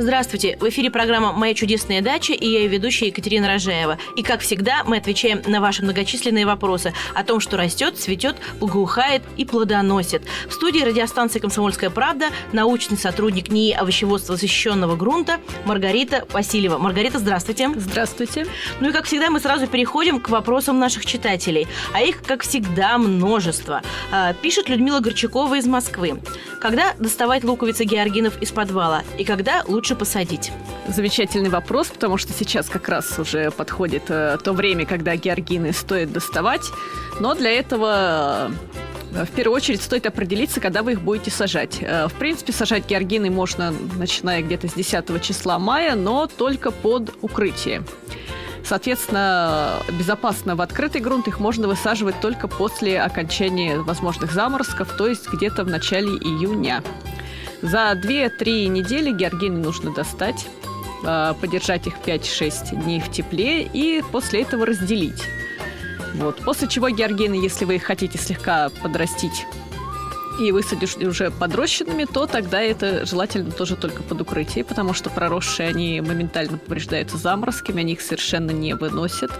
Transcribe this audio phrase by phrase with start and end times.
[0.00, 0.56] Здравствуйте!
[0.60, 3.98] В эфире программа «Моя чудесная дача» и я ее ведущая Екатерина Рожаева.
[4.14, 9.22] И, как всегда, мы отвечаем на ваши многочисленные вопросы о том, что растет, цветет, благоухает
[9.36, 10.22] и плодоносит.
[10.48, 16.78] В студии радиостанции «Комсомольская правда» научный сотрудник НИИ овощеводства защищенного грунта Маргарита Васильева.
[16.78, 17.68] Маргарита, здравствуйте!
[17.74, 18.46] Здравствуйте!
[18.78, 21.66] Ну и, как всегда, мы сразу переходим к вопросам наших читателей.
[21.92, 23.82] А их, как всегда, множество.
[24.12, 26.20] А, пишет Людмила Горчакова из Москвы.
[26.60, 29.02] Когда доставать луковицы георгинов из подвала?
[29.18, 30.52] И когда лучше лучше посадить?
[30.88, 36.12] Замечательный вопрос, потому что сейчас как раз уже подходит э, то время, когда георгины стоит
[36.12, 36.70] доставать.
[37.20, 38.50] Но для этого
[39.14, 41.78] э, в первую очередь стоит определиться, когда вы их будете сажать.
[41.80, 47.14] Э, в принципе, сажать георгины можно, начиная где-то с 10 числа мая, но только под
[47.22, 47.82] укрытие.
[48.64, 55.32] Соответственно, безопасно в открытый грунт их можно высаживать только после окончания возможных заморозков, то есть
[55.32, 56.82] где-то в начале июня.
[57.62, 60.46] За 2-3 недели георгины нужно достать,
[61.04, 65.22] а, подержать их 5-6 дней в тепле и после этого разделить.
[66.14, 66.36] Вот.
[66.44, 69.46] После чего георгины, если вы их хотите слегка подрастить
[70.40, 75.68] и высадишь уже подрощенными, то тогда это желательно тоже только под укрытие, потому что проросшие
[75.68, 79.32] они моментально повреждаются заморозками, они их совершенно не выносят.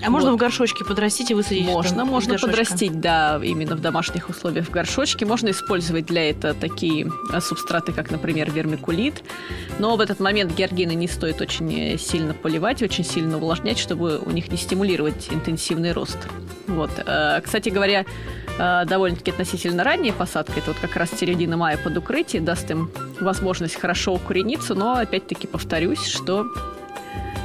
[0.00, 0.10] А вот.
[0.10, 1.64] можно в горшочке подрастить и высадить?
[1.64, 5.24] Можно, можно подрастить, да, именно в домашних условиях в горшочке.
[5.24, 9.22] Можно использовать для этого такие а, субстраты, как, например, вермикулит.
[9.78, 14.18] Но в этот момент георгины не стоит очень э, сильно поливать, очень сильно увлажнять, чтобы
[14.18, 16.18] у них не стимулировать интенсивный рост.
[16.66, 16.90] Вот.
[17.06, 18.04] Э, кстати говоря,
[18.58, 22.90] э, довольно-таки относительно ранняя посадка, это вот как раз середина мая под укрытие, даст им
[23.20, 26.46] возможность хорошо укорениться, но опять-таки повторюсь, что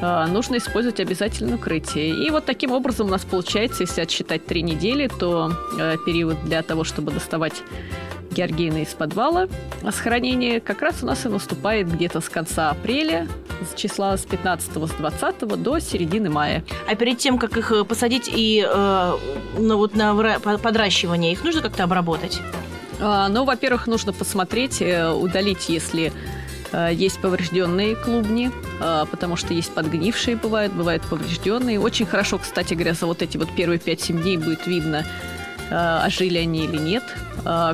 [0.00, 2.26] нужно использовать обязательно укрытие.
[2.26, 6.62] И вот таким образом у нас получается, если отсчитать три недели, то э, период для
[6.62, 7.62] того, чтобы доставать
[8.30, 9.46] георгины из подвала
[9.82, 13.28] с хранения как раз у нас и наступает где-то с конца апреля,
[13.70, 16.64] с числа с 15 с 20 до середины мая.
[16.88, 19.12] А перед тем, как их э, посадить и э,
[19.58, 22.40] ну, вот на подращивание, их нужно как-то обработать?
[23.00, 26.43] А, ну, во-первых, нужно посмотреть, э, удалить, если Э,
[26.92, 31.78] есть поврежденные клубни, э, потому что есть подгнившие бывают, бывают поврежденные.
[31.78, 35.04] Очень хорошо, кстати говоря, за вот эти вот первые 5-7 дней будет видно,
[35.70, 37.02] э, ожили они или нет.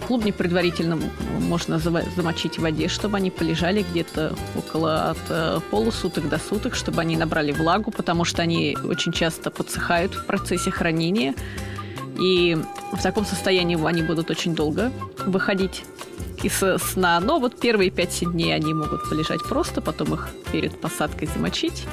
[0.08, 0.98] Клубни предварительно
[1.38, 7.16] можно замочить в воде, чтобы они полежали где-то около от полусуток до суток, чтобы они
[7.16, 11.34] набрали влагу, потому что они очень часто подсыхают в процессе хранения.
[12.18, 12.58] И
[12.92, 14.90] в таком состоянии они будут очень долго
[15.24, 15.84] выходить
[16.42, 17.20] из сна.
[17.20, 21.84] Но вот первые 5 дней они могут полежать просто, потом их перед посадкой замочить.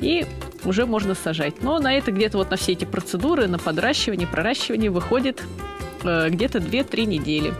[0.00, 0.26] И
[0.64, 1.62] уже можно сажать.
[1.62, 5.42] Но на это где-то вот на все эти процедуры, на подращивание, проращивание выходит
[6.02, 7.54] э, где-то 2-3 недели.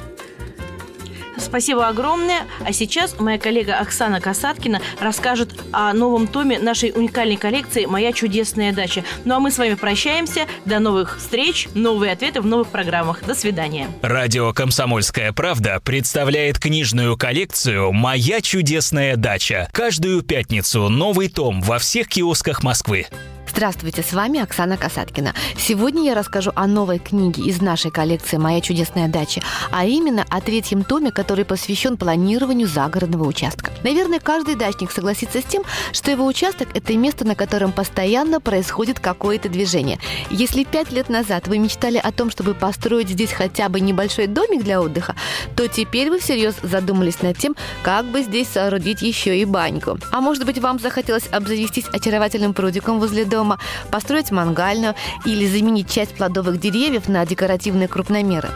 [1.36, 2.46] Спасибо огромное.
[2.64, 8.72] А сейчас моя коллега Оксана Касаткина расскажет о новом томе нашей уникальной коллекции «Моя чудесная
[8.72, 9.04] дача».
[9.24, 10.46] Ну а мы с вами прощаемся.
[10.64, 13.24] До новых встреч, новые ответы в новых программах.
[13.24, 13.88] До свидания.
[14.02, 19.68] Радио «Комсомольская правда» представляет книжную коллекцию «Моя чудесная дача».
[19.72, 23.06] Каждую пятницу новый том во всех киосках Москвы.
[23.56, 25.32] Здравствуйте, с вами Оксана Касаткина.
[25.56, 30.40] Сегодня я расскажу о новой книге из нашей коллекции «Моя чудесная дача», а именно о
[30.40, 33.70] третьем томе, который посвящен планированию загородного участка.
[33.84, 38.98] Наверное, каждый дачник согласится с тем, что его участок– это место, на котором постоянно происходит
[38.98, 40.00] какое-то движение.
[40.30, 44.64] Если пять лет назад вы мечтали о том, чтобы построить здесь хотя бы небольшой домик
[44.64, 45.14] для отдыха,
[45.54, 47.54] то теперь вы всерьез задумались над тем,
[47.84, 49.96] как бы здесь соорудить еще и баньку.
[50.10, 53.58] А может быть, вам захотелось обзавестись очаровательным прудиком возле дома, дома,
[53.90, 54.94] построить мангальную
[55.24, 58.48] или заменить часть плодовых деревьев на декоративные крупномеры.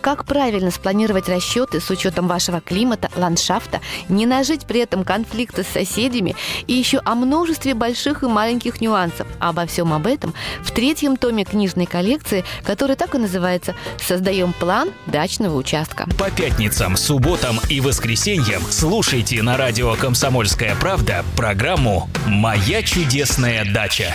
[0.00, 5.66] Как правильно спланировать расчеты с учетом вашего климата, ландшафта, не нажить при этом конфликты с
[5.66, 6.36] соседями
[6.66, 9.26] и еще о множестве больших и маленьких нюансов.
[9.40, 14.90] Обо всем об этом в третьем томе книжной коллекции, который так и называется «Создаем план
[15.06, 16.06] дачного участка».
[16.18, 24.14] По пятницам, субботам и воскресеньям слушайте на радио «Комсомольская правда» программу «Моя чудесная дача».